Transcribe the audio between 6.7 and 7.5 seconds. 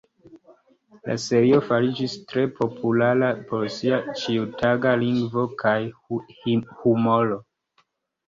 humoro.